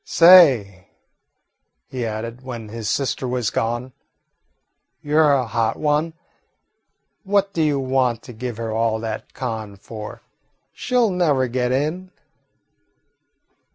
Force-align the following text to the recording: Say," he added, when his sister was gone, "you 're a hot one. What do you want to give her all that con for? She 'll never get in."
Say," 0.03 0.87
he 1.87 2.07
added, 2.07 2.41
when 2.41 2.69
his 2.69 2.89
sister 2.89 3.27
was 3.27 3.51
gone, 3.51 3.93
"you 5.03 5.15
're 5.15 5.31
a 5.33 5.45
hot 5.45 5.77
one. 5.77 6.15
What 7.23 7.53
do 7.53 7.61
you 7.61 7.79
want 7.79 8.23
to 8.23 8.33
give 8.33 8.57
her 8.57 8.71
all 8.71 8.99
that 9.01 9.35
con 9.35 9.75
for? 9.75 10.23
She 10.73 10.95
'll 10.97 11.11
never 11.11 11.47
get 11.47 11.71
in." 11.71 12.09